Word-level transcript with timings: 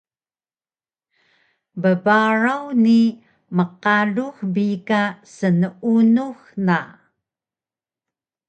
Bbaraw 1.81 2.65
ni 2.83 2.99
mqalux 3.57 4.35
bi 4.55 4.67
ka 4.87 5.03
sneunux 5.35 6.39
na 6.67 6.79